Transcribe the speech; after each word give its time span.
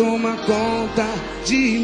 Tomar 0.01 0.35
conta 0.47 1.05
de 1.45 1.55
mim? 1.55 1.80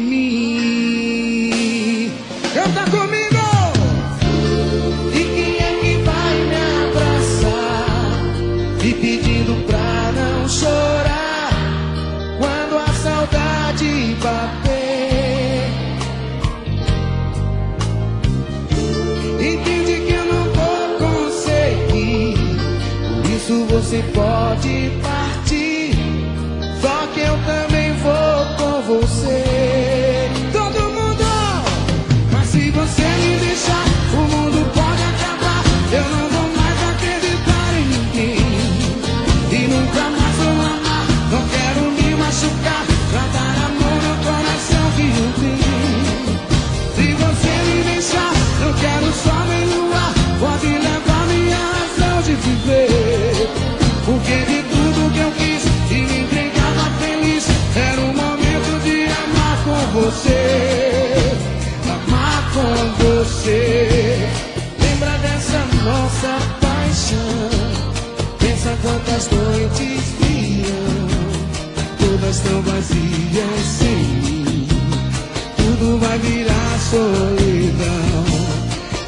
Todas 72.20 72.40
tão 72.40 72.62
vazias 72.62 73.64
sem 73.64 73.96
mim. 73.96 74.68
Tudo 75.56 75.98
vai 75.98 76.18
virar 76.18 76.78
solidão. 76.90 78.24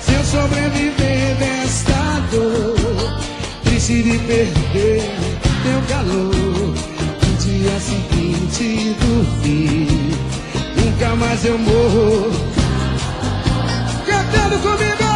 Se 0.01 0.15
eu 0.15 0.25
sobreviver 0.25 1.37
desta 1.37 2.21
dor, 2.31 3.21
triste 3.65 4.03
de 4.03 4.19
perder 4.19 5.11
teu 5.63 5.83
calor. 5.89 6.75
No 7.23 7.37
dia 7.39 7.81
seguinte 7.81 8.97
do 9.01 9.43
fim, 9.43 9.87
nunca 10.77 11.17
mais 11.17 11.45
eu 11.45 11.59
morro. 11.59 12.31
Cantando 14.07 14.59
comigo! 14.59 15.10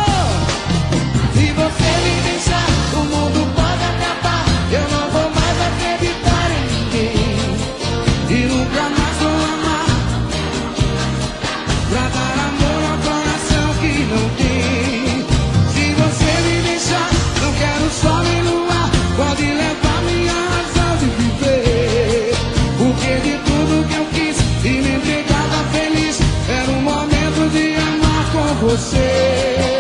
você. 28.77 29.74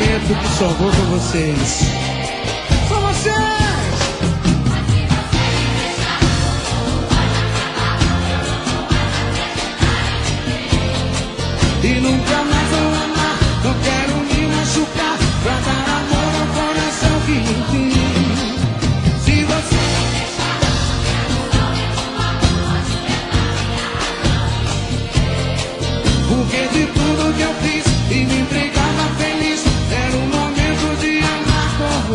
momento 0.00 0.34
que 0.34 0.48
só 0.58 0.68
vou 0.68 0.90
vocês. 0.90 1.99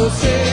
você. 0.05 0.44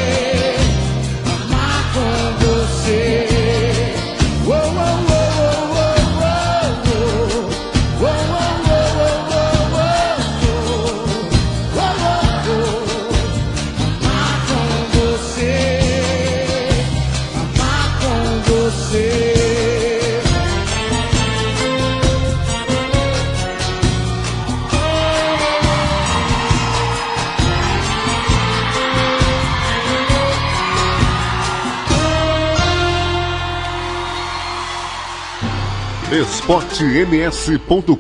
fortems.com.br. 36.53 37.97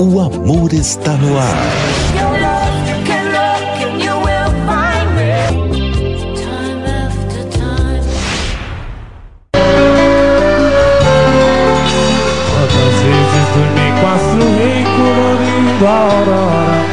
O 0.00 0.18
amor 0.18 0.72
está 0.72 1.12
no 1.12 1.38
ar. 1.38 1.66
da 15.78 15.90
aurora 15.90 16.86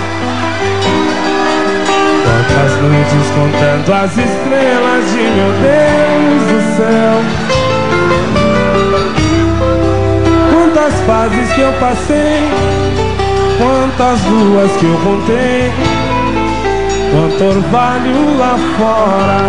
Quantas 2.26 2.82
noites 2.82 3.30
contando 3.34 3.94
as 3.94 4.18
estrelas 4.18 5.06
de 5.14 5.22
meu 5.22 5.54
Deus 5.62 6.44
do 6.52 6.60
céu 6.76 7.53
fases 11.06 11.52
que 11.54 11.62
eu 11.62 11.74
passei, 11.74 12.50
quantas 13.58 14.24
luas 14.26 14.72
que 14.74 14.86
eu 14.86 14.98
contei, 15.00 15.72
quanto 17.12 17.44
orvalho 17.44 18.38
lá 18.38 18.58
fora, 18.78 19.40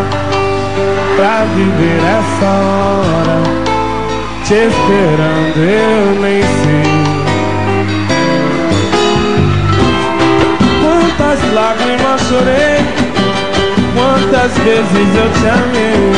pra 1.17 1.45
viver 1.55 2.01
essa 2.19 2.47
hora, 2.47 3.43
te 4.45 4.55
esperando 4.55 5.59
eu 5.59 6.21
nem 6.21 6.43
sei. 6.43 7.05
Quantas 10.83 11.39
lágrimas 11.53 12.21
chorei, 12.23 12.79
quantas 13.95 14.53
vezes 14.59 15.11
eu 15.17 15.29
te 15.41 15.47
amei, 15.49 16.13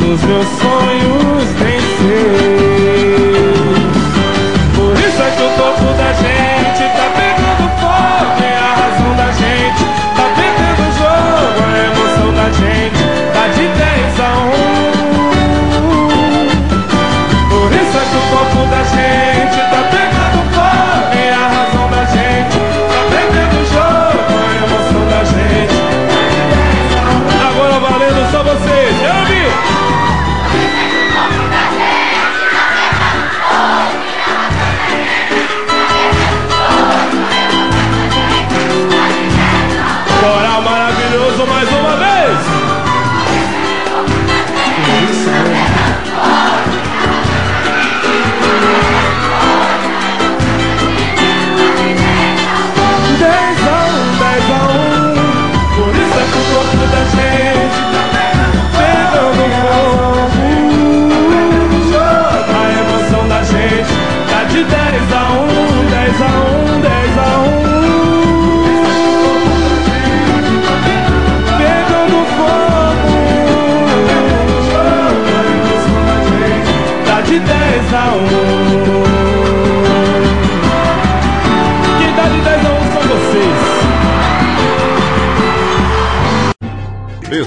nos 0.00 0.22
meus 0.24 0.46
sonhos 0.46 1.44
nem 1.60 1.80
sei. 1.80 2.61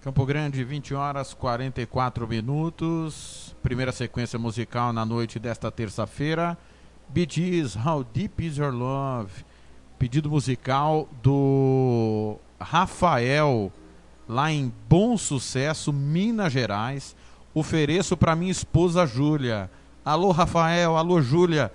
Campo 0.00 0.25
Grande, 0.25 0.62
20 0.62 0.95
horas 0.95 1.35
44 1.35 2.29
minutos. 2.29 3.57
Primeira 3.61 3.91
sequência 3.91 4.39
musical 4.39 4.93
na 4.93 5.05
noite 5.05 5.41
desta 5.41 5.69
terça-feira. 5.73 6.57
Beat 7.09 7.39
is 7.39 7.75
How 7.75 8.05
Deep 8.05 8.47
Is 8.47 8.57
Your 8.57 8.73
Love? 8.73 9.50
Pedido 10.00 10.30
musical 10.30 11.07
do 11.23 12.38
Rafael, 12.59 13.71
lá 14.26 14.50
em 14.50 14.73
Bom 14.88 15.19
Sucesso, 15.19 15.92
Minas 15.92 16.54
Gerais. 16.54 17.14
Ofereço 17.52 18.16
para 18.16 18.35
minha 18.35 18.50
esposa 18.50 19.04
Júlia. 19.04 19.71
Alô, 20.02 20.30
Rafael. 20.30 20.97
Alô, 20.97 21.21
Júlia. 21.21 21.71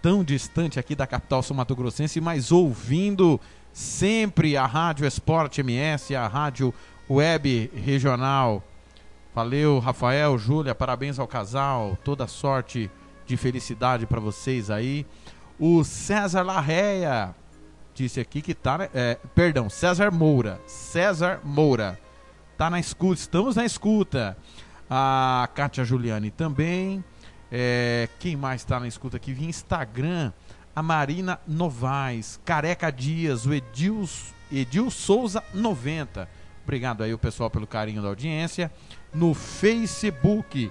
Tão 0.00 0.22
distante 0.22 0.78
aqui 0.78 0.94
da 0.94 1.08
capital 1.08 1.42
sul-mato-grossense, 1.42 2.20
mas 2.20 2.52
ouvindo 2.52 3.40
sempre 3.72 4.56
a 4.56 4.64
Rádio 4.64 5.08
Esporte 5.08 5.62
MS, 5.62 6.14
a 6.14 6.28
Rádio 6.28 6.72
Web 7.10 7.68
Regional. 7.74 8.62
Valeu, 9.34 9.80
Rafael, 9.80 10.38
Júlia, 10.38 10.72
parabéns 10.72 11.18
ao 11.18 11.26
casal, 11.26 11.98
toda 12.04 12.28
sorte 12.28 12.88
de 13.26 13.36
felicidade 13.36 14.06
para 14.06 14.20
vocês 14.20 14.70
aí. 14.70 15.04
O 15.58 15.82
César 15.84 16.42
Larreia 16.42 17.34
disse 17.94 18.20
aqui 18.20 18.42
que 18.42 18.54
tá. 18.54 18.78
Na, 18.78 18.88
é, 18.94 19.18
perdão, 19.34 19.70
César 19.70 20.10
Moura. 20.10 20.60
César 20.66 21.40
Moura. 21.42 21.98
Tá 22.58 22.68
na 22.68 22.78
escuta, 22.78 23.20
estamos 23.20 23.56
na 23.56 23.64
escuta. 23.64 24.36
A 24.88 25.48
Kátia 25.54 25.84
Juliane 25.84 26.30
também. 26.30 27.02
É, 27.50 28.08
quem 28.18 28.36
mais 28.36 28.60
está 28.60 28.78
na 28.78 28.86
escuta 28.86 29.16
aqui? 29.16 29.32
Via 29.32 29.48
Instagram, 29.48 30.32
a 30.74 30.82
Marina 30.82 31.40
Novaes, 31.46 32.40
Careca 32.44 32.90
Dias, 32.90 33.46
o 33.46 33.54
Edil, 33.54 34.08
Edil 34.52 34.90
Souza 34.90 35.42
90. 35.54 36.28
Obrigado 36.64 37.02
aí 37.02 37.14
o 37.14 37.18
pessoal 37.18 37.48
pelo 37.48 37.66
carinho 37.66 38.02
da 38.02 38.08
audiência. 38.08 38.70
No 39.14 39.32
Facebook, 39.32 40.70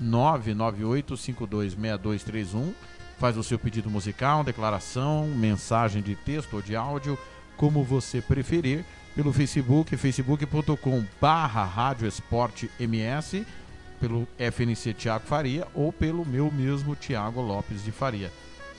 998526231. 0.00 2.72
Faz 3.18 3.36
o 3.36 3.42
seu 3.42 3.58
pedido 3.58 3.90
musical, 3.90 4.44
declaração, 4.44 5.26
mensagem 5.26 6.02
de 6.02 6.14
texto 6.14 6.54
ou 6.54 6.62
de 6.62 6.76
áudio, 6.76 7.18
como 7.56 7.82
você 7.82 8.22
preferir, 8.22 8.84
pelo 9.16 9.32
Facebook, 9.32 9.96
facebook.com 9.96 11.04
barra 11.20 11.64
Rádio 11.64 12.06
Esporte 12.06 12.70
MS 12.78 13.44
pelo 14.02 14.26
FNC 14.36 14.94
Tiago 14.94 15.24
Faria 15.24 15.64
ou 15.72 15.92
pelo 15.92 16.26
meu 16.26 16.50
mesmo 16.50 16.96
Tiago 16.96 17.40
Lopes 17.40 17.84
de 17.84 17.92
Faria. 17.92 18.32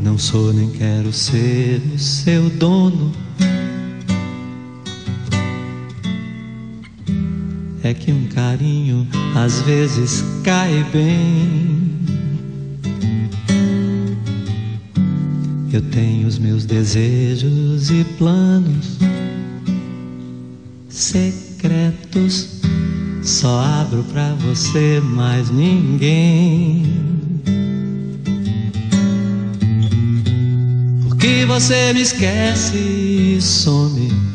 Não 0.00 0.18
sou 0.18 0.52
nem 0.52 0.70
quero 0.70 1.12
ser 1.12 1.80
o 1.94 1.98
seu 1.98 2.50
dono. 2.50 3.27
É 7.88 7.94
que 7.94 8.12
um 8.12 8.26
carinho 8.26 9.08
às 9.34 9.62
vezes 9.62 10.22
cai 10.44 10.84
bem. 10.92 11.90
Eu 15.72 15.80
tenho 15.80 16.28
os 16.28 16.38
meus 16.38 16.66
desejos 16.66 17.90
e 17.90 18.04
planos 18.18 18.98
secretos. 20.90 22.60
Só 23.22 23.58
abro 23.58 24.04
pra 24.12 24.34
você, 24.34 25.00
mais 25.00 25.48
ninguém. 25.48 26.84
Porque 31.08 31.46
você 31.46 31.94
me 31.94 32.02
esquece 32.02 32.76
e 32.76 33.40
some. 33.40 34.27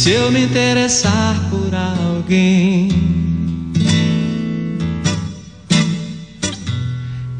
Se 0.00 0.12
eu 0.12 0.32
me 0.32 0.44
interessar 0.44 1.38
por 1.50 1.74
alguém? 1.74 2.88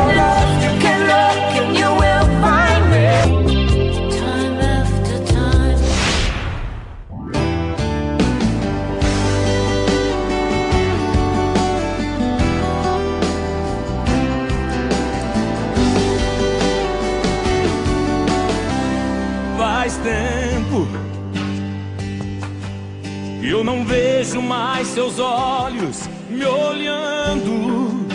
Mais 24.42 24.88
seus 24.88 25.20
olhos 25.20 26.10
me 26.30 26.46
olhando. 26.46 28.08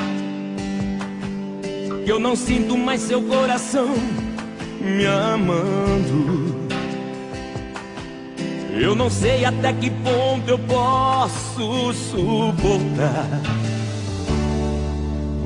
Eu 2.07 2.19
não 2.19 2.37
sinto 2.37 2.77
mais 2.77 3.01
seu 3.01 3.23
coração 3.23 3.89
me 4.81 5.07
amando. 5.07 6.67
Eu 8.79 8.95
não 8.95 9.09
sei 9.09 9.45
até 9.45 9.73
que 9.73 9.91
ponto 9.91 10.49
eu 10.49 10.59
posso 10.59 11.93
suportar 11.95 13.41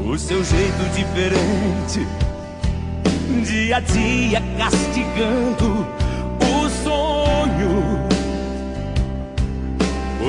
o 0.04 0.18
seu 0.18 0.42
jeito 0.44 0.82
diferente 0.96 2.06
dia 3.44 3.76
a 3.76 3.80
dia 3.80 4.42
castigando 4.58 5.86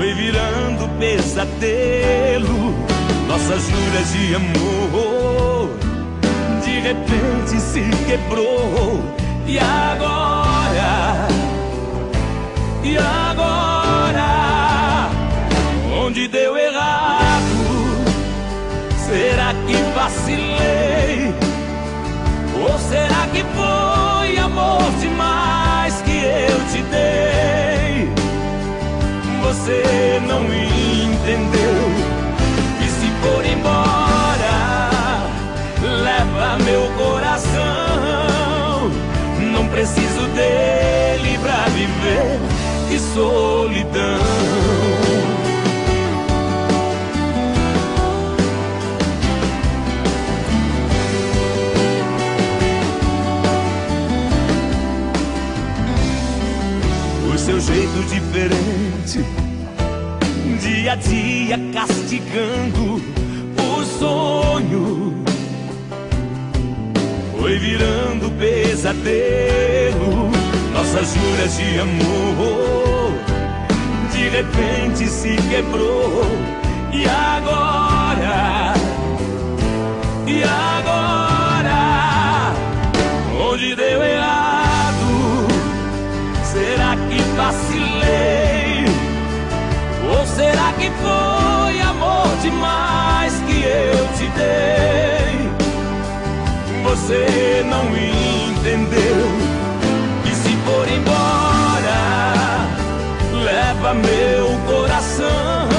Foi 0.01 0.15
virando 0.15 0.89
pesadelo, 0.97 2.73
nossas 3.27 3.61
juras 3.69 4.11
de 4.11 4.33
amor. 4.33 5.77
De 6.65 6.79
repente 6.79 7.61
se 7.61 7.81
quebrou, 8.07 8.99
e 9.45 9.59
agora? 9.59 11.27
E 12.83 12.97
agora? 12.97 14.27
Onde 16.03 16.27
deu 16.27 16.57
errado? 16.57 17.43
Será 19.05 19.53
que 19.67 19.75
vacilei? 19.93 21.31
Ou 22.59 22.79
será 22.79 23.27
que 23.31 23.43
foi 23.53 24.37
amor 24.39 24.81
demais 24.99 26.01
que 26.01 26.23
eu 26.23 26.59
te 26.71 26.81
dei? 26.89 27.70
Você 29.51 30.21
não 30.25 30.45
entendeu 30.45 31.75
que 32.79 32.87
se 32.87 33.11
for 33.21 33.45
embora, 33.45 35.27
leva 35.81 36.57
meu 36.63 36.89
coração. 36.97 37.51
Não 39.51 39.67
preciso 39.67 40.25
dele 40.33 41.37
pra 41.39 41.65
viver, 41.65 42.39
que 42.87 42.97
solidão. 43.13 44.21
seu 57.41 57.59
jeito 57.59 58.03
diferente, 58.07 59.25
dia 60.81 60.93
a 60.93 60.95
dia 60.95 61.59
castigando 61.71 62.99
o 63.55 63.85
sonho. 63.85 65.13
Foi 67.39 67.59
virando 67.59 68.31
pesadelo, 68.39 70.31
nossas 70.73 71.13
juras 71.13 71.55
de 71.55 71.79
amor. 71.79 73.13
De 74.11 74.27
repente 74.29 75.07
se 75.07 75.35
quebrou, 75.51 76.25
e 76.91 77.05
agora? 77.05 78.73
E 80.25 80.43
agora? 80.43 82.55
Onde 83.39 83.75
deu 83.75 84.01
errado? 84.01 85.47
Será 86.43 86.95
que 87.07 87.21
vacilei? 87.35 88.00
Que 90.81 90.89
foi 90.89 91.79
amor 91.81 92.35
demais 92.41 93.33
que 93.45 93.63
eu 93.63 94.07
te 94.17 94.27
dei? 94.35 95.51
Você 96.83 97.63
não 97.69 97.85
entendeu 97.95 99.27
que 100.23 100.33
se 100.33 100.55
for 100.65 100.87
embora, 100.89 102.01
leva 103.43 103.93
meu 103.93 104.57
coração. 104.65 105.69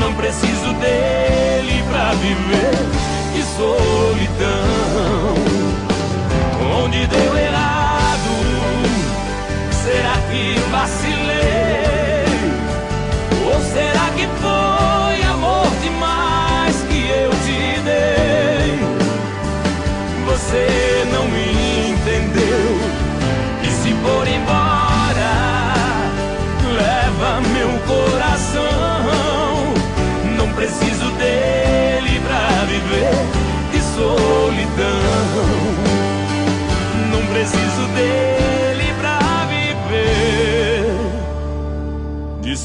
Não 0.00 0.14
preciso 0.14 0.72
dele 0.80 1.84
pra 1.90 2.12
viver, 2.14 2.88
que 3.34 3.42
solidão. 3.54 4.33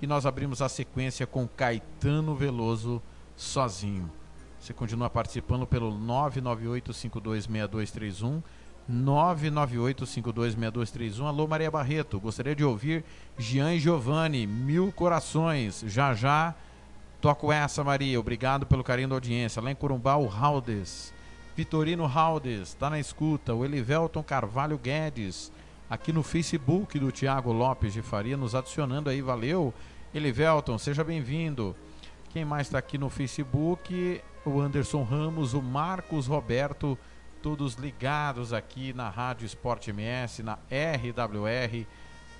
E 0.00 0.06
nós 0.06 0.24
abrimos 0.24 0.62
a 0.62 0.68
sequência 0.68 1.26
com 1.26 1.48
Caetano 1.48 2.32
Veloso 2.34 3.02
sozinho. 3.36 4.10
Você 4.58 4.72
continua 4.72 5.10
participando 5.10 5.66
pelo 5.66 5.92
998526231. 5.92 8.42
998526231. 8.90 11.26
Alô, 11.26 11.46
Maria 11.46 11.70
Barreto. 11.70 12.18
Gostaria 12.18 12.56
de 12.56 12.64
ouvir 12.64 13.04
Jean 13.36 13.74
e 13.74 13.78
Giovanni, 13.78 14.46
Mil 14.46 14.90
Corações. 14.92 15.84
Já 15.86 16.14
já 16.14 16.54
Toco 17.20 17.52
essa, 17.52 17.82
Maria. 17.82 18.20
Obrigado 18.20 18.64
pelo 18.64 18.84
carinho 18.84 19.08
da 19.08 19.16
audiência. 19.16 19.60
Lá 19.60 19.72
em 19.72 19.74
Corumbá, 19.74 20.16
o 20.16 20.26
Raudes. 20.26 21.12
Vitorino 21.56 22.06
Raudes, 22.06 22.74
tá 22.74 22.88
na 22.88 23.00
escuta. 23.00 23.52
O 23.52 23.64
Elivelton 23.64 24.22
Carvalho 24.22 24.78
Guedes, 24.78 25.50
aqui 25.90 26.12
no 26.12 26.22
Facebook 26.22 26.96
do 26.96 27.10
Tiago 27.10 27.50
Lopes 27.50 27.92
de 27.92 28.02
Faria, 28.02 28.36
nos 28.36 28.54
adicionando 28.54 29.10
aí. 29.10 29.20
Valeu, 29.20 29.74
Elivelton, 30.14 30.78
seja 30.78 31.02
bem-vindo. 31.02 31.74
Quem 32.30 32.44
mais 32.44 32.68
está 32.68 32.78
aqui 32.78 32.96
no 32.96 33.10
Facebook? 33.10 34.22
O 34.44 34.60
Anderson 34.60 35.02
Ramos, 35.02 35.54
o 35.54 35.60
Marcos 35.60 36.28
Roberto, 36.28 36.96
todos 37.42 37.74
ligados 37.74 38.52
aqui 38.52 38.92
na 38.92 39.08
Rádio 39.08 39.44
Esporte 39.44 39.90
MS, 39.90 40.44
na 40.44 40.56
RWR, 40.70 41.84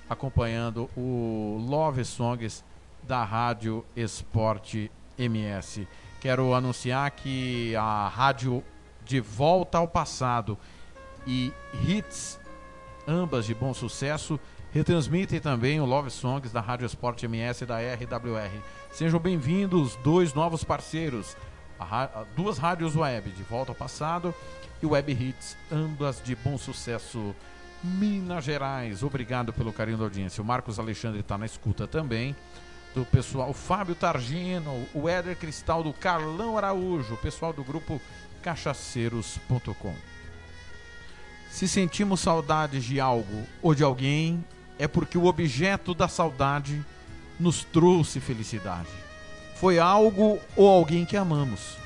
acompanhando 0.09 0.89
o 0.95 1.57
Love 1.67 2.05
Songs 2.05 2.63
da 3.03 3.23
Rádio 3.23 3.85
Esporte 3.95 4.91
MS. 5.17 5.87
Quero 6.19 6.53
anunciar 6.53 7.09
que 7.11 7.75
a 7.75 8.07
rádio 8.07 8.63
De 9.03 9.19
Volta 9.19 9.77
ao 9.77 9.87
Passado 9.87 10.57
e 11.25 11.53
Hits, 11.87 12.39
ambas 13.07 13.45
de 13.45 13.53
bom 13.53 13.73
sucesso, 13.73 14.39
retransmitem 14.71 15.39
também 15.39 15.79
o 15.79 15.85
Love 15.85 16.11
Songs 16.11 16.51
da 16.51 16.61
Rádio 16.61 16.85
Esporte 16.85 17.25
MS 17.25 17.63
e 17.63 17.67
da 17.67 17.77
RWR. 17.79 18.61
Sejam 18.91 19.19
bem-vindos, 19.19 19.95
dois 20.03 20.33
novos 20.33 20.63
parceiros, 20.63 21.35
duas 22.35 22.57
rádios 22.57 22.95
web, 22.95 23.29
De 23.31 23.43
Volta 23.43 23.71
ao 23.71 23.75
Passado 23.75 24.33
e 24.81 24.85
Web 24.85 25.11
Hits, 25.11 25.57
ambas 25.71 26.21
de 26.23 26.35
bom 26.35 26.57
sucesso. 26.57 27.35
Minas 27.81 28.43
Gerais, 28.43 29.03
obrigado 29.03 29.53
pelo 29.53 29.71
carinho 29.71 29.97
da 29.97 30.03
audiência. 30.03 30.41
O 30.41 30.45
Marcos 30.45 30.77
Alexandre 30.77 31.21
está 31.21 31.37
na 31.37 31.45
escuta 31.45 31.87
também. 31.87 32.35
Do 32.95 33.05
pessoal, 33.05 33.53
Fábio 33.53 33.95
Targino, 33.95 34.87
o 34.93 35.07
Éder 35.07 35.35
Cristal, 35.35 35.83
do 35.83 35.93
Carlão 35.93 36.57
Araújo, 36.57 37.13
o 37.13 37.17
pessoal 37.17 37.53
do 37.53 37.63
grupo 37.63 38.01
cachaceiros.com. 38.41 39.93
Se 41.49 41.67
sentimos 41.67 42.19
saudades 42.19 42.83
de 42.83 42.99
algo 42.99 43.43
ou 43.61 43.75
de 43.75 43.83
alguém, 43.83 44.43
é 44.77 44.87
porque 44.87 45.17
o 45.17 45.25
objeto 45.25 45.93
da 45.93 46.07
saudade 46.07 46.83
nos 47.39 47.63
trouxe 47.63 48.19
felicidade. 48.19 48.89
Foi 49.55 49.77
algo 49.79 50.39
ou 50.55 50.67
alguém 50.67 51.05
que 51.05 51.17
amamos. 51.17 51.77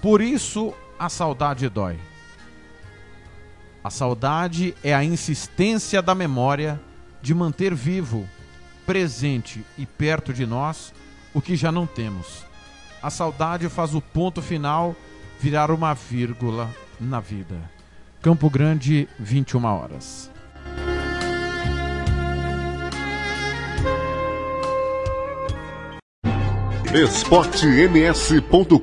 Por 0.00 0.20
isso 0.20 0.74
a 0.98 1.08
saudade 1.08 1.68
dói. 1.68 1.98
A 3.84 3.90
saudade 3.90 4.74
é 4.82 4.94
a 4.94 5.04
insistência 5.04 6.00
da 6.00 6.14
memória 6.14 6.80
de 7.20 7.34
manter 7.34 7.74
vivo, 7.74 8.28
presente 8.86 9.64
e 9.76 9.86
perto 9.86 10.32
de 10.32 10.46
nós 10.46 10.92
o 11.34 11.40
que 11.40 11.56
já 11.56 11.72
não 11.72 11.86
temos. 11.86 12.44
A 13.02 13.10
saudade 13.10 13.68
faz 13.68 13.94
o 13.94 14.00
ponto 14.00 14.40
final 14.40 14.94
virar 15.40 15.70
uma 15.70 15.94
vírgula 15.94 16.70
na 17.00 17.20
vida. 17.20 17.58
Campo 18.20 18.48
Grande, 18.48 19.08
21 19.18 19.64
horas. 19.64 20.30
esportems.com.br 26.94 28.82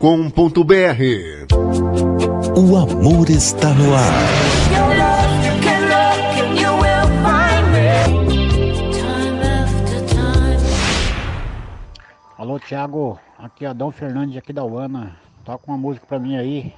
O 2.58 2.76
amor 2.76 3.30
está 3.30 3.70
no 3.70 3.94
ar. 3.94 4.69
Alô, 12.60 12.68
Thiago. 12.68 13.20
Aqui 13.38 13.64
é 13.64 13.70
Adão 13.70 13.90
Fernandes, 13.90 14.36
aqui 14.36 14.52
da 14.52 14.66
Uana. 14.66 15.16
Toca 15.46 15.64
uma 15.68 15.78
música 15.78 16.06
pra 16.06 16.20
mim 16.20 16.36
aí, 16.36 16.74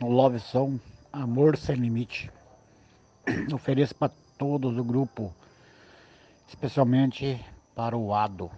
no 0.00 0.08
Love 0.08 0.38
Song, 0.38 0.80
Amor 1.12 1.56
Sem 1.56 1.74
Limite. 1.74 2.30
Ofereço 3.52 3.94
pra 3.94 4.08
todos 4.38 4.76
do 4.76 4.84
grupo, 4.84 5.34
especialmente 6.46 7.44
para 7.74 7.96
o 7.96 8.14
Ado. 8.14 8.50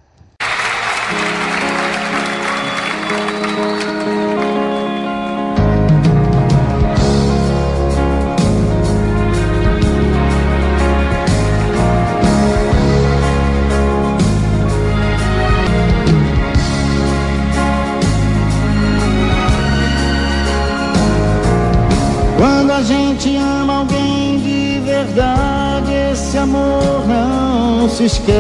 Se 27.97 28.05
esquece. 28.05 28.37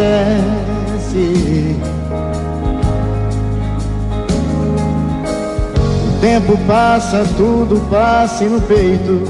O 6.06 6.20
tempo 6.20 6.58
passa, 6.66 7.24
tudo 7.38 7.80
passa 7.90 8.44
e 8.44 8.48
no 8.48 8.60
peito 8.60 9.22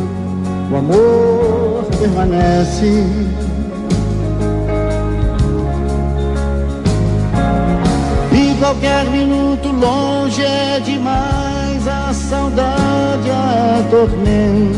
o 0.73 0.77
amor 0.77 1.85
permanece. 2.01 3.05
E 8.33 8.57
qualquer 8.59 9.05
minuto 9.05 9.69
longe 9.69 10.43
é 10.43 10.81
demais, 10.81 11.87
a 11.87 12.13
saudade 12.13 13.31
atormenta. 13.79 14.77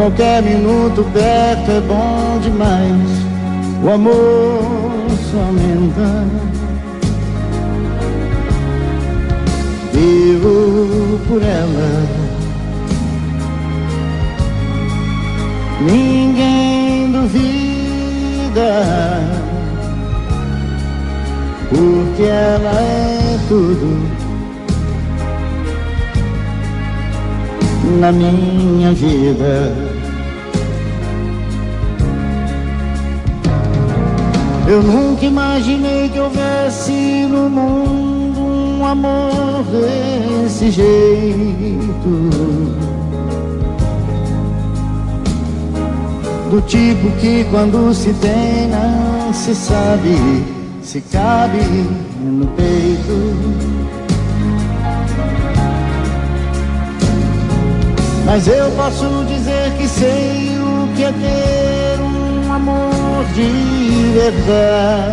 Qualquer 0.00 0.42
minuto 0.42 1.04
perto 1.12 1.70
é 1.70 1.80
bom 1.82 2.38
demais, 2.42 3.10
o 3.84 3.90
amor 3.90 5.10
só 5.30 5.40
aumenta. 5.40 6.24
Vivo 9.92 11.20
por 11.28 11.42
ela. 11.42 12.06
Ninguém 15.82 17.12
duvida, 17.12 18.70
porque 21.68 22.22
ela 22.22 22.80
é 22.80 23.38
tudo 23.48 24.08
na 28.00 28.10
minha 28.10 28.94
vida. 28.94 29.89
Eu 34.70 34.84
nunca 34.84 35.24
imaginei 35.26 36.08
que 36.10 36.20
houvesse 36.20 37.26
no 37.28 37.50
mundo 37.50 38.40
um 38.40 38.86
amor 38.86 39.64
desse 39.64 40.70
jeito. 40.70 42.08
Do 46.48 46.60
tipo 46.68 47.10
que 47.20 47.44
quando 47.50 47.92
se 47.92 48.12
tem 48.14 48.68
não 48.68 49.34
se 49.34 49.56
sabe 49.56 50.44
se 50.84 51.00
cabe 51.00 51.58
no 52.20 52.46
peito. 52.46 53.34
Mas 58.24 58.46
eu 58.46 58.70
posso 58.76 59.24
dizer 59.24 59.72
que 59.76 59.88
sei 59.88 60.56
o 60.60 60.94
que 60.94 61.02
é 61.02 61.10
ter 61.10 62.00
um 62.00 62.52
amor 62.52 62.99
de 63.34 64.12
verdade. 64.14 65.10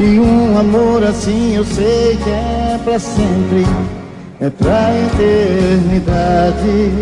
E 0.00 0.20
um 0.20 0.58
amor 0.58 1.02
assim 1.04 1.56
eu 1.56 1.64
sei 1.64 2.16
que 2.22 2.30
é 2.30 2.80
pra 2.84 2.98
sempre, 2.98 3.66
é 4.40 4.48
pra 4.48 4.92
eternidade. 5.06 6.92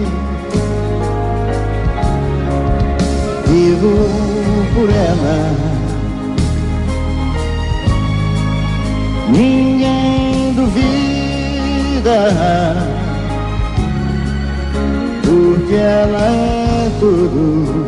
Vivo 3.47 4.09
por 4.75 4.89
ela. 4.91 5.67
Ninguém 9.29 10.55
duvida, 10.55 12.15
porque 15.77 15.79
ela 15.79 16.19
é 16.19 16.91
tudo 16.99 17.87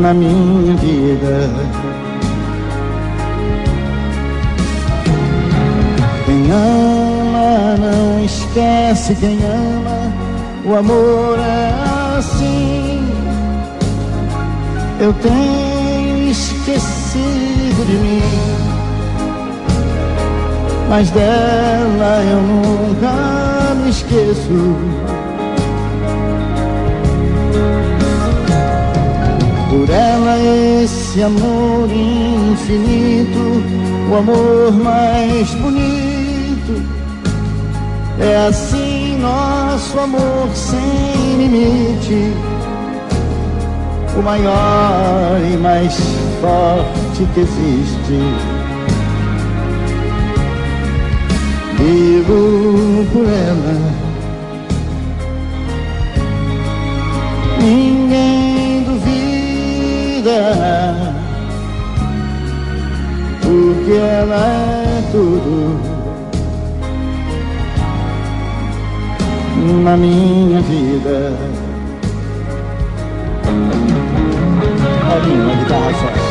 na 0.00 0.12
minha 0.12 0.76
vida. 0.76 1.50
Quem 6.24 6.50
ama 6.50 7.76
não 7.78 8.24
esquece 8.24 9.14
quem 9.14 9.38
ama, 9.44 10.12
o 10.64 10.74
amor 10.76 11.38
é 11.38 12.18
assim. 12.18 13.06
Eu 15.00 15.12
tenho 15.14 16.30
esquecido 16.30 17.86
de 17.86 17.96
mim, 17.98 18.22
mas 20.88 21.10
dela 21.10 22.22
eu 22.30 22.40
nunca 22.40 23.51
esqueço. 23.92 24.76
Por 29.70 29.88
ela 29.90 30.38
esse 30.82 31.22
amor 31.22 31.88
infinito, 31.90 33.62
o 34.10 34.16
amor 34.16 34.72
mais 34.72 35.50
bonito. 35.54 36.82
É 38.18 38.46
assim 38.48 39.18
nosso 39.18 39.98
amor 39.98 40.48
sem 40.54 41.36
limite, 41.38 42.32
o 44.16 44.22
maior 44.22 45.40
e 45.52 45.56
mais 45.56 45.94
forte 46.40 47.26
que 47.34 47.40
existe. 47.40 48.51
Vivo 51.84 53.04
por 53.12 53.26
ela. 53.26 53.74
Ninguém 57.60 58.84
duvida, 58.84 60.36
porque 63.42 63.92
ela 63.92 64.46
é 64.46 65.02
tudo. 65.10 65.92
na 69.82 69.96
minha 69.96 70.60
vida. 70.60 71.32
Paulinho, 75.08 75.46
na 75.46 75.54
guitarra 75.54 75.92
só. 75.94 76.21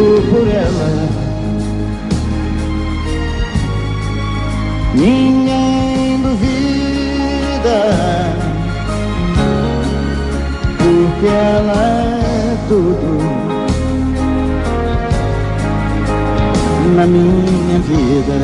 Vivo 0.00 0.22
por 0.30 0.48
ela. 0.48 1.08
Ninguém 4.94 6.22
duvida, 6.22 7.78
porque 10.78 11.26
ela 11.26 11.82
é 11.82 12.56
tudo 12.66 13.10
na 16.96 17.06
minha 17.06 17.78
vida. 17.80 18.38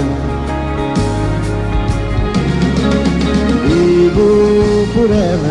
Vivo 3.66 4.28
por 4.94 5.10
ela. 5.10 5.45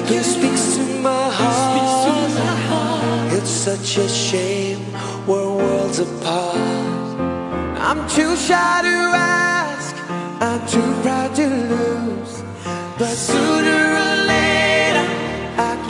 who 0.09 0.23
speaks 0.23 0.77
to 0.77 1.01
my 1.01 1.31
heart. 1.31 3.33
It's 3.33 3.51
such 3.51 3.99
a 3.99 4.09
shame 4.09 4.83
we're 5.27 5.49
worlds 5.55 6.01
apart. 6.01 6.57
I'm 7.89 8.09
too 8.09 8.35
shy 8.37 8.81
to 8.83 8.97
ask, 9.15 9.95
I'm 10.41 10.67
too 10.67 11.03
proud 11.03 11.35
to 11.37 11.47
lose. 11.47 12.43
But 12.99 13.15
sooner 13.15 13.41
or 13.45 13.45
later, 13.45 13.45
I 13.45 13.54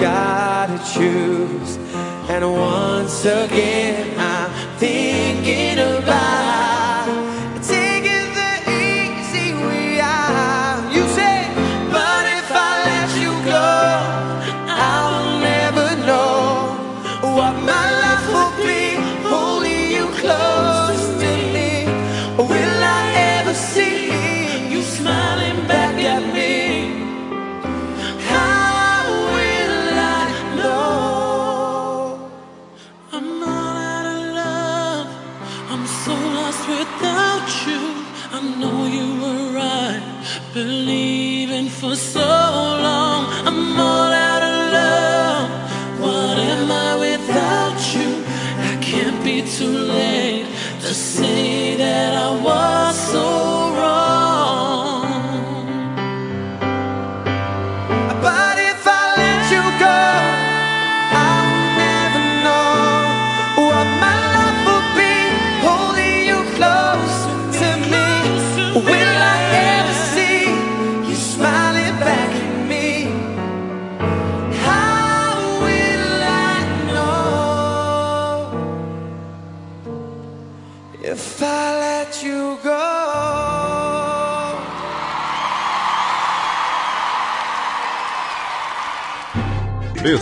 gotta 0.05 0.77
choose. 0.93 1.79
And 2.29 2.45
once 2.53 3.25
again, 3.25 4.24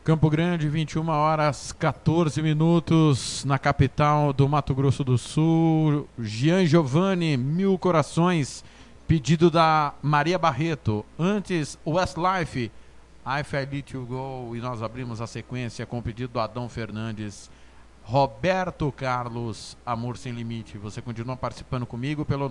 Campo 0.03 0.29
Grande, 0.29 0.69
21 0.69 1.09
horas 1.09 1.71
14 1.71 2.43
minutos, 2.43 3.45
na 3.45 3.57
capital 3.57 4.33
do 4.33 4.49
Mato 4.49 4.75
Grosso 4.75 5.05
do 5.05 5.17
Sul. 5.17 6.09
Gian 6.19 6.67
Giovanni, 6.67 7.37
Mil 7.37 7.79
Corações, 7.79 8.65
pedido 9.11 9.51
da 9.51 9.93
Maria 10.01 10.39
Barreto. 10.39 11.05
Antes, 11.19 11.77
Westlife, 11.85 12.71
I 13.27 13.43
Feel 13.43 13.69
It 13.73 13.93
You 13.93 14.07
Go. 14.07 14.55
E 14.55 14.61
nós 14.61 14.85
abrimos 14.85 15.21
a 15.21 15.27
sequência 15.27 15.85
com 15.85 15.99
o 15.99 16.03
pedido 16.03 16.35
do 16.35 16.39
Adão 16.39 16.69
Fernandes. 16.69 17.51
Roberto 18.05 18.93
Carlos, 18.93 19.77
Amor 19.85 20.17
Sem 20.17 20.33
Limite. 20.33 20.79
Você 20.79 21.03
continua 21.03 21.37
participando 21.37 21.87
comigo 21.87 22.25
pelo 22.25 22.49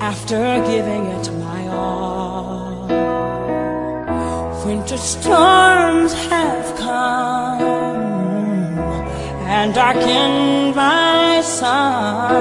after 0.00 0.40
giving 0.70 1.04
it 1.16 1.26
my 1.44 1.68
all. 1.68 2.88
Winter 4.64 4.96
storms 4.96 6.14
have 6.30 6.66
come 6.78 7.60
and 9.56 9.74
darkened 9.74 10.74
my 10.74 11.42
sun. 11.42 12.36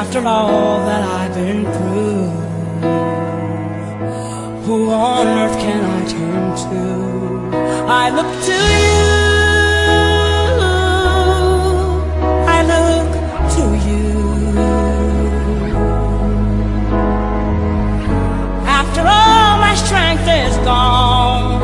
After 0.00 0.20
all 0.26 0.78
that 0.88 1.02
I've 1.20 1.34
been 1.34 1.62
through, 1.74 2.39
who 4.64 4.90
on 4.90 5.26
earth 5.26 5.56
can 5.58 5.82
I 5.84 6.00
turn 6.14 6.56
to? 6.64 6.80
I 7.88 8.10
look 8.10 8.30
to 8.48 8.58
you. 8.84 9.10
I 12.56 12.58
look 12.72 13.10
to 13.56 13.64
you. 13.88 14.10
After 18.78 19.00
all 19.00 19.58
my 19.66 19.74
strength 19.74 20.28
is 20.28 20.56
gone, 20.58 21.62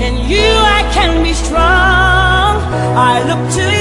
in 0.00 0.14
you 0.30 0.50
I 0.78 0.82
can 0.94 1.22
be 1.22 1.32
strong. 1.32 2.52
I 2.96 3.22
look 3.28 3.52
to 3.56 3.62
you. 3.62 3.71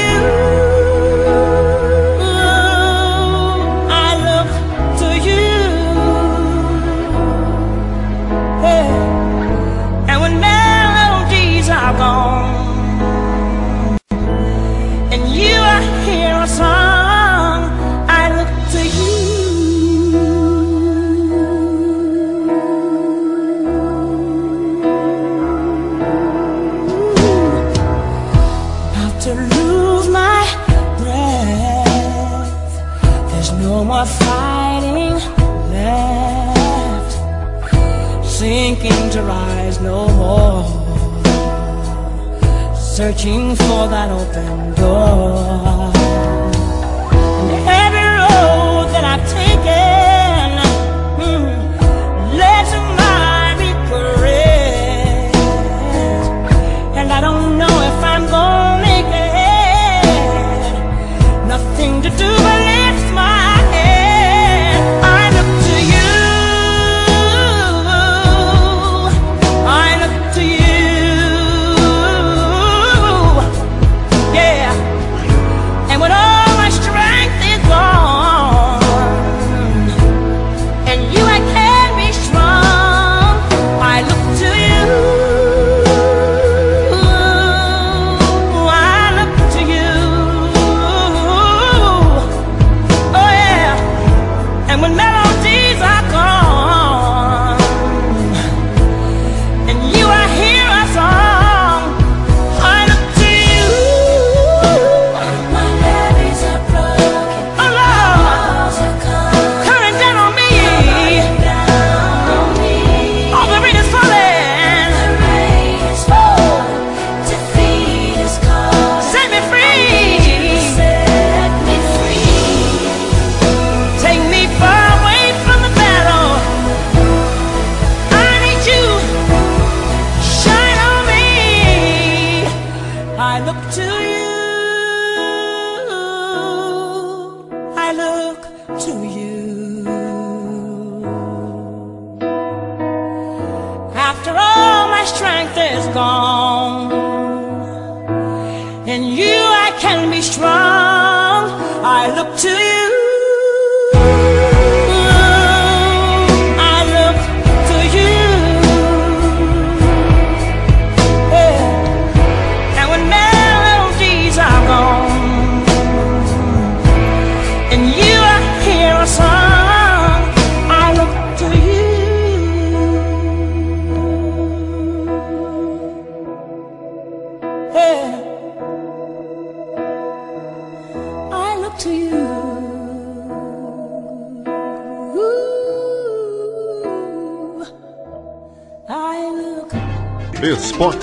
Look 133.53 133.71
to 133.73 134.00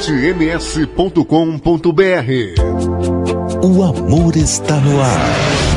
sms.com.br 0.08 1.22
O 3.62 3.82
amor 3.82 4.36
está 4.38 4.76
no 4.76 5.02
ar. 5.02 5.67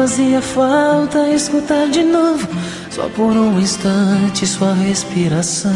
fazia 0.00 0.40
falta 0.40 1.28
escutar 1.28 1.86
de 1.88 2.02
novo, 2.02 2.48
só 2.88 3.06
por 3.10 3.36
um 3.36 3.60
instante, 3.60 4.46
sua 4.46 4.72
respiração. 4.72 5.70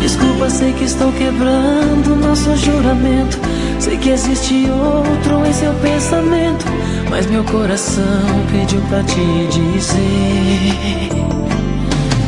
Desculpa, 0.00 0.50
sei 0.50 0.72
que 0.72 0.82
estou 0.82 1.12
quebrando 1.12 2.16
nosso 2.16 2.56
juramento. 2.56 3.38
Sei 3.78 3.96
que 3.98 4.10
existe 4.10 4.66
outro 4.68 5.46
em 5.46 5.52
seu 5.52 5.72
pensamento, 5.74 6.64
mas 7.08 7.26
meu 7.26 7.44
coração 7.44 8.02
pediu 8.50 8.80
pra 8.88 9.04
te 9.04 9.46
dizer: 9.46 10.00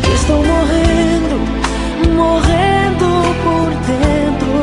que 0.05 0.11
Estou 0.15 0.37
morrendo, 0.37 2.15
morrendo 2.15 3.07
por 3.43 3.71
dentro. 3.89 4.55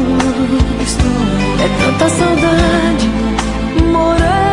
É 1.60 1.68
tanta 1.84 2.10
saudade 2.10 3.21
water 4.02 4.51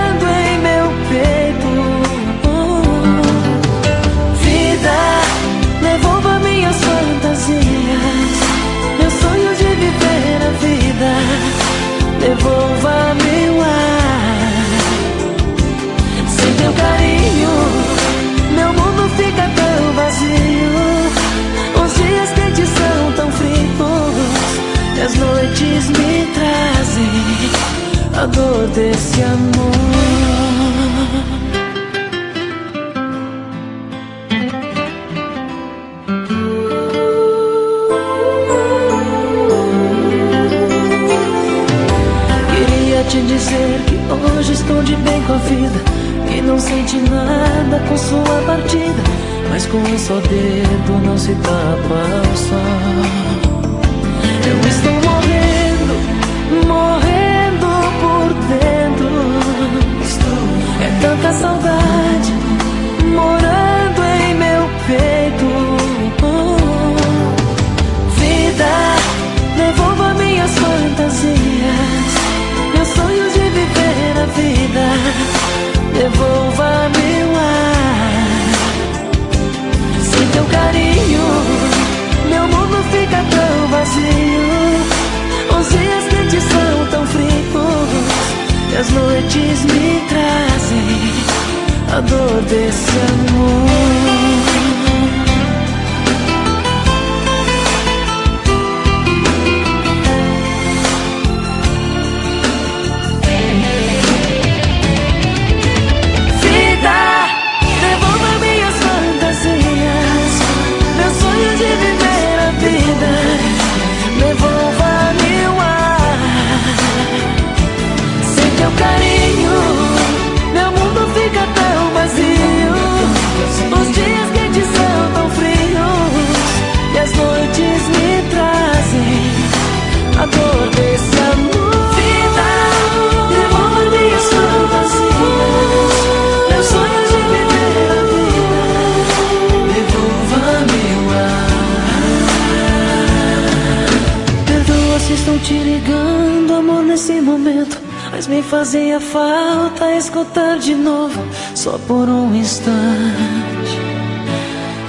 me 148.39 148.45
fazia 148.45 149.01
falta 149.01 149.97
escutar 149.97 150.61
de 150.61 150.73
novo, 150.73 151.21
só 151.57 151.77
por 151.89 152.09
um 152.09 152.33
instante, 152.33 152.73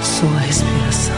sua 0.00 0.38
respiração. 0.38 1.16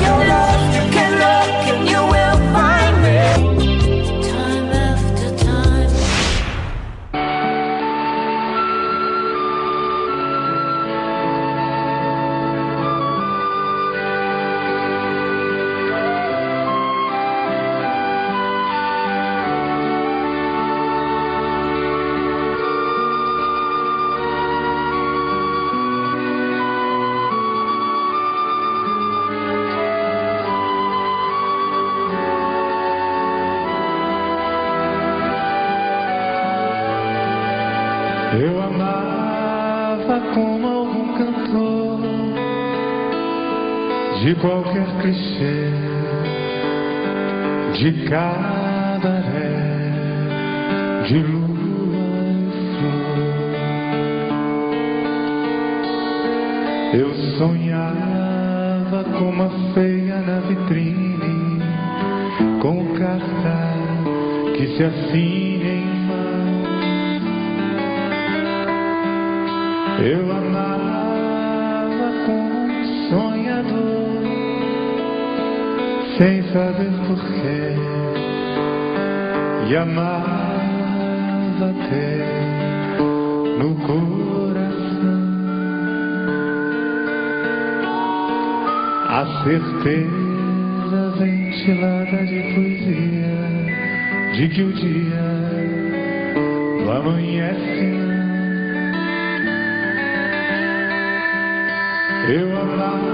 Eu 102.30 102.57
amava 102.59 103.07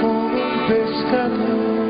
como 0.00 0.28
um 0.28 0.68
pescador 0.68 1.87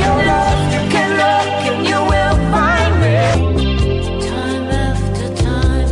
Your 0.00 0.26
love, 0.26 0.74
you 0.74 0.88
can 0.90 1.10
look 1.16 1.46
and 1.70 1.86
you 1.88 2.00
will 2.02 2.36
find 2.50 2.98
me. 3.00 3.14
Time 4.26 4.70
after 4.72 5.32
time. 5.36 5.86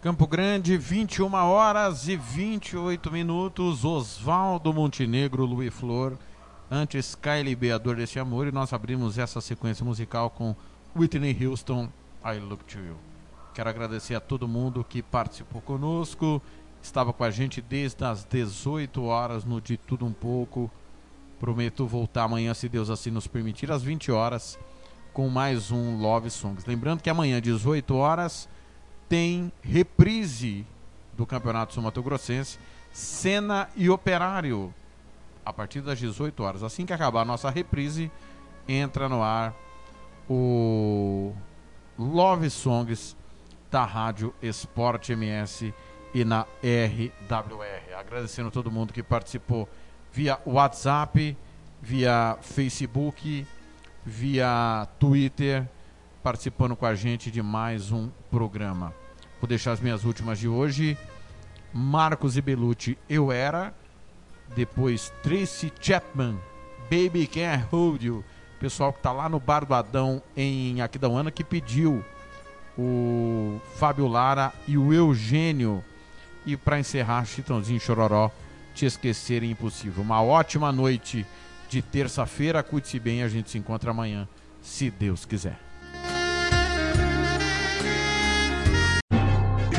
Campo 0.00 0.26
Grande, 0.26 0.78
21 0.78 1.34
horas 1.34 2.08
e 2.08 2.16
28 2.16 3.12
minutos. 3.12 3.84
Oswaldo 3.84 4.72
Montenegro, 4.72 5.44
Luiz 5.44 5.74
Flor. 5.74 6.14
Antes, 6.70 7.14
Kylie 7.14 7.54
B, 7.54 7.72
A 7.72 7.78
Dor 7.78 7.96
Desse 7.96 8.18
Amor. 8.18 8.46
E 8.46 8.52
nós 8.52 8.72
abrimos 8.72 9.18
essa 9.18 9.42
sequência 9.42 9.84
musical 9.84 10.30
com 10.30 10.56
Whitney 10.96 11.36
Houston, 11.44 11.90
I 12.24 12.38
Look 12.38 12.64
to 12.64 12.78
You. 12.78 12.96
Quero 13.54 13.68
agradecer 13.68 14.14
a 14.14 14.20
todo 14.20 14.46
mundo 14.46 14.84
que 14.84 15.02
participou 15.02 15.60
conosco. 15.60 16.40
Estava 16.82 17.12
com 17.12 17.24
a 17.24 17.30
gente 17.30 17.60
desde 17.60 18.04
as 18.04 18.24
18 18.24 19.02
horas 19.02 19.44
no 19.44 19.60
De 19.60 19.76
Tudo 19.76 20.06
Um 20.06 20.12
Pouco. 20.12 20.70
Prometo 21.38 21.86
voltar 21.86 22.24
amanhã, 22.24 22.54
se 22.54 22.68
Deus 22.68 22.90
assim 22.90 23.10
nos 23.10 23.26
permitir, 23.26 23.70
às 23.72 23.82
20 23.82 24.12
horas, 24.12 24.58
com 25.12 25.28
mais 25.28 25.70
um 25.70 25.98
Love 25.98 26.30
Songs. 26.30 26.64
Lembrando 26.66 27.02
que 27.02 27.10
amanhã, 27.10 27.40
18 27.40 27.94
horas, 27.96 28.48
tem 29.08 29.50
reprise 29.62 30.66
do 31.16 31.26
Campeonato 31.26 31.74
Sul 31.74 31.82
Mato 31.82 32.02
Grossense, 32.02 32.58
Cena 32.92 33.68
e 33.74 33.90
Operário, 33.90 34.72
a 35.44 35.52
partir 35.52 35.80
das 35.80 35.98
18 35.98 36.42
horas. 36.42 36.62
Assim 36.62 36.86
que 36.86 36.92
acabar 36.92 37.22
a 37.22 37.24
nossa 37.24 37.50
reprise, 37.50 38.10
entra 38.68 39.08
no 39.08 39.22
ar 39.22 39.54
o 40.28 41.34
Love 42.00 42.48
Songs 42.48 43.14
da 43.70 43.84
Rádio 43.84 44.34
Esporte 44.40 45.12
MS 45.12 45.74
e 46.14 46.24
na 46.24 46.46
RWR. 46.62 47.94
Agradecendo 47.94 48.50
todo 48.50 48.70
mundo 48.70 48.90
que 48.90 49.02
participou 49.02 49.68
via 50.10 50.40
WhatsApp, 50.46 51.36
via 51.82 52.38
Facebook, 52.40 53.46
via 54.04 54.88
Twitter, 54.98 55.68
participando 56.22 56.74
com 56.74 56.86
a 56.86 56.94
gente 56.94 57.30
de 57.30 57.42
mais 57.42 57.92
um 57.92 58.08
programa. 58.30 58.94
Vou 59.38 59.46
deixar 59.46 59.72
as 59.72 59.80
minhas 59.80 60.02
últimas 60.02 60.38
de 60.38 60.48
hoje. 60.48 60.96
Marcos 61.70 62.34
e 62.34 62.40
Belucci, 62.40 62.96
Eu 63.10 63.30
Era. 63.30 63.74
Depois 64.56 65.12
Tracy 65.22 65.70
Chapman, 65.78 66.40
Baby 66.84 67.26
Can't 67.26 67.66
Hold 67.70 68.02
You. 68.02 68.24
Pessoal 68.60 68.92
que 68.92 69.00
tá 69.00 69.10
lá 69.10 69.26
no 69.26 69.40
Bar 69.40 69.64
do 69.64 69.72
Adão 69.72 70.22
em 70.36 70.82
Aquidauana 70.82 71.30
que 71.30 71.42
pediu 71.42 72.04
o 72.78 73.58
Fábio 73.76 74.06
Lara 74.06 74.52
e 74.68 74.76
o 74.76 74.92
Eugênio. 74.92 75.82
E 76.44 76.58
para 76.58 76.78
encerrar, 76.78 77.24
Chitãozinho 77.24 77.78
e 77.78 77.80
Chororó, 77.80 78.30
Te 78.74 78.84
Esquecer 78.84 79.42
é 79.42 79.46
Impossível. 79.46 80.02
Uma 80.02 80.22
ótima 80.22 80.70
noite 80.70 81.26
de 81.70 81.80
terça-feira. 81.80 82.62
Cuide-se 82.62 83.00
bem, 83.00 83.22
a 83.22 83.28
gente 83.28 83.50
se 83.50 83.56
encontra 83.56 83.92
amanhã, 83.92 84.28
se 84.62 84.90
Deus 84.90 85.24
quiser. 85.24 85.58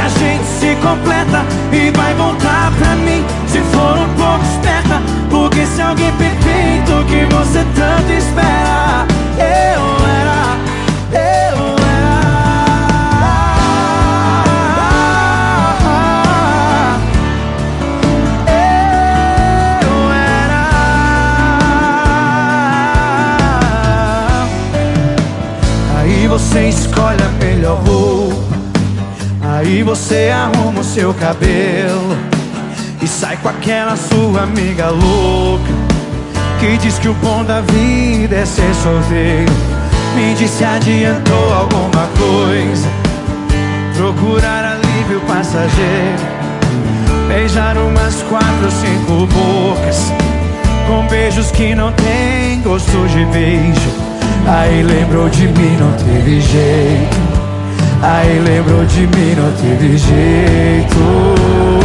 se 0.64 0.76
completa 0.78 1.46
E 1.74 1.92
vai 1.92 2.14
voltar 2.14 2.72
pra 2.78 2.96
mim 2.96 3.26
se 3.48 3.60
for 3.60 3.98
um 3.98 4.08
pouco 4.16 4.46
esperta 4.46 5.02
Porque 5.30 5.66
se 5.66 5.82
alguém 5.82 6.12
perfeito 6.14 7.04
que 7.08 7.26
você 7.36 7.66
tanto 7.76 8.12
espera 8.14 9.06
Eu 9.38 9.82
era, 10.22 10.58
eu 11.12 11.58
era. 11.76 12.24
Eu 18.48 20.12
era. 20.14 20.80
Aí 26.00 26.28
você 26.28 26.70
Aí 29.64 29.82
você 29.82 30.30
arruma 30.30 30.82
o 30.82 30.84
seu 30.84 31.14
cabelo 31.14 32.18
E 33.02 33.08
sai 33.08 33.38
com 33.38 33.48
aquela 33.48 33.96
sua 33.96 34.42
amiga 34.42 34.90
louca 34.90 35.72
Que 36.60 36.78
diz 36.80 37.00
que 37.00 37.08
o 37.08 37.14
bom 37.14 37.46
da 37.46 37.62
vida 37.62 38.36
é 38.36 38.46
ser 38.46 38.76
solteiro. 38.76 39.54
Me 40.18 40.36
disse 40.36 40.66
adiantou 40.66 41.54
alguma 41.54 42.10
coisa? 42.18 42.90
Procurar 43.96 44.66
alívio 44.66 45.22
passageiro. 45.22 46.24
Beijar 47.30 47.78
umas 47.78 48.22
quatro, 48.24 48.70
cinco 48.70 49.26
bocas 49.28 50.12
Com 50.88 51.08
beijos 51.08 51.52
que 51.52 51.74
não 51.74 51.94
tem 51.94 52.62
gosto 52.64 53.08
de 53.08 53.24
beijo. 53.28 53.92
Aí 54.46 54.84
lembrou 54.84 55.30
de 55.30 55.48
mim, 55.48 55.78
não 55.80 55.94
teve 55.94 56.42
jeito 56.42 57.43
Aí 58.06 58.38
lembrou 58.38 58.84
de 58.86 59.08
mim, 59.08 59.34
não 59.34 59.50
teve 59.54 59.98
jeito 59.98 61.83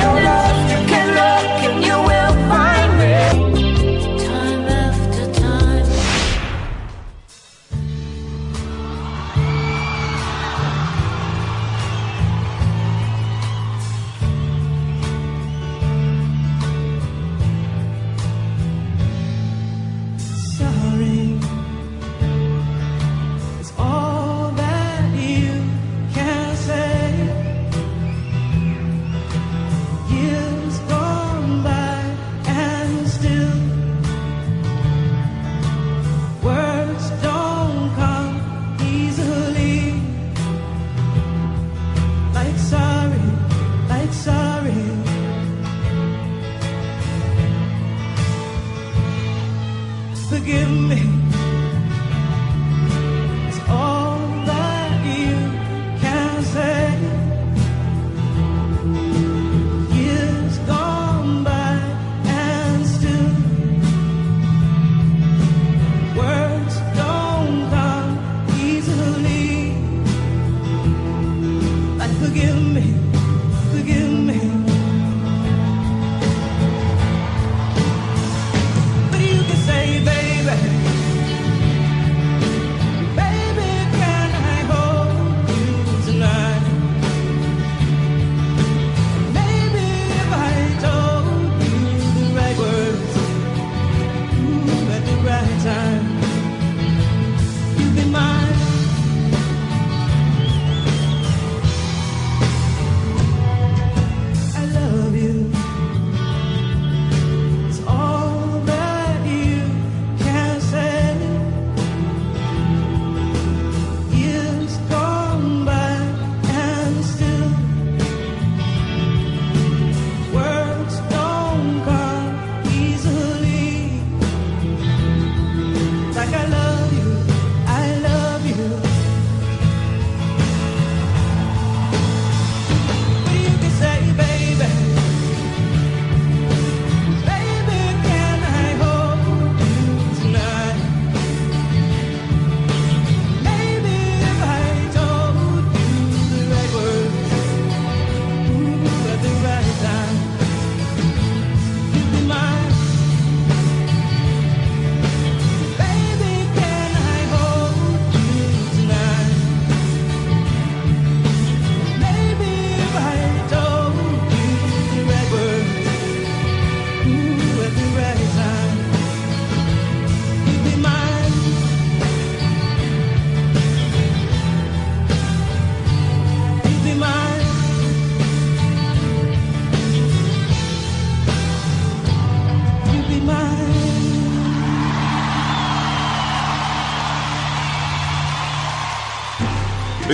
me. 50.72 51.11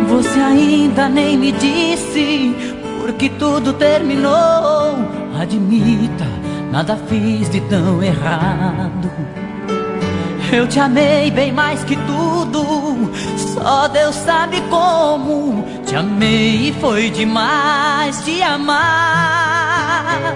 Você 0.09 0.39
ainda 0.41 1.09
nem 1.09 1.37
me 1.37 1.51
disse 1.51 2.55
porque 3.01 3.29
tudo 3.31 3.73
terminou. 3.73 4.95
Admita, 5.41 6.27
nada 6.71 6.97
fiz 7.09 7.49
de 7.51 7.61
tão 7.62 8.03
errado. 8.03 9.11
Eu 10.51 10.66
te 10.66 10.81
amei 10.81 11.31
bem 11.31 11.53
mais 11.53 11.85
que 11.85 11.95
tudo. 11.95 13.12
Só 13.37 13.87
Deus 13.89 14.14
sabe 14.14 14.62
como. 14.71 15.64
Te 15.85 15.95
amei 15.95 16.69
e 16.69 16.73
foi 16.81 17.11
demais 17.11 18.25
te 18.25 18.43
amar. 18.43 20.35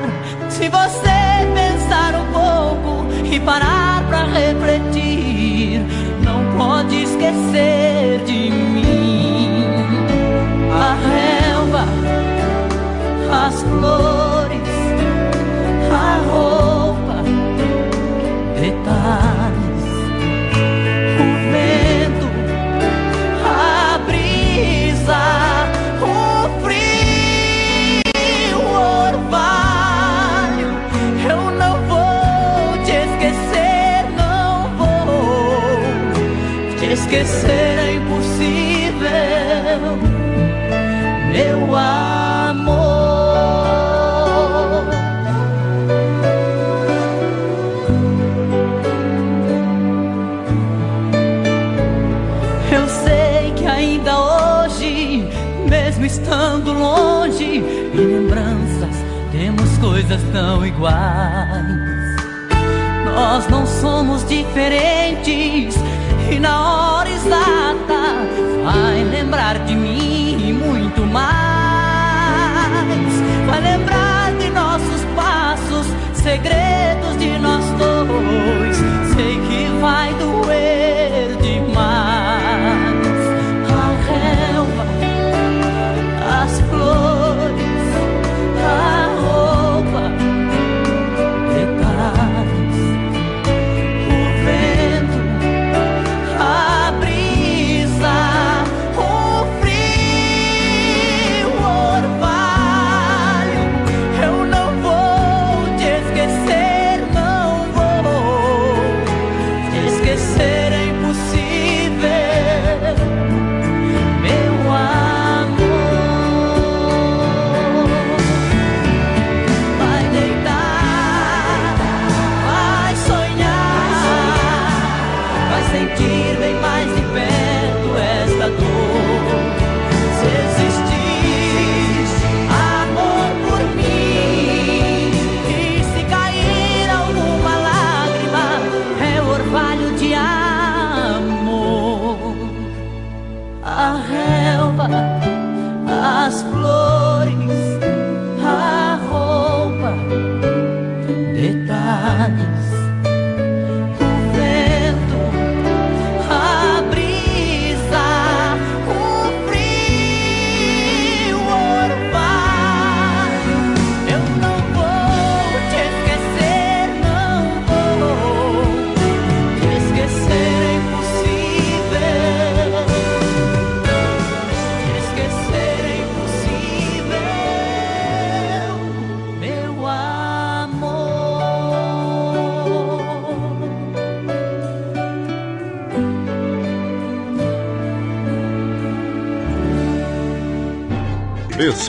Se 0.51 0.69
você 0.69 1.49
pensar 1.55 2.15
um 2.15 2.27
pouco 2.33 3.07
e 3.25 3.41
parar 3.41 4.05
pra 4.07 4.25
refletir, 4.25 5.81
não 6.23 6.57
pode 6.59 7.03
esquecer 7.03 8.23
de 8.27 8.51
mim. 8.51 9.65
A 10.71 10.95
relva, 11.09 11.87
as 13.47 13.63
flores, 13.63 14.42
roupa, 16.33 17.17
detalhes, 18.61 19.85
o 21.21 21.29
vento, 21.53 22.29
a 23.45 23.99
brisa, 24.07 25.23
o 26.01 26.13
frio, 26.63 28.03
o 28.59 28.61
orvalho. 29.09 30.71
Eu 31.29 31.41
não 31.61 31.75
vou 31.91 32.85
te 32.85 32.93
esquecer, 32.93 33.99
não 34.17 34.51
vou 34.79 35.67
te 36.79 36.87
esquecer, 36.93 37.62
coisas 60.03 60.23
tão 60.33 60.67
iguais. 60.67 60.97
Nós 63.15 63.47
não 63.49 63.65
somos 63.67 64.27
diferentes 64.27 65.77
e 66.31 66.39
na 66.41 66.61
hora 66.61 67.09
exata 67.09 68.27
vai 68.65 69.05
lembrar 69.05 69.59
de 69.61 69.75
mim 69.75 70.49
e 70.49 70.53
muito 70.53 71.03
mais. 71.03 71.23
Vai 73.47 73.61
lembrar 73.61 74.12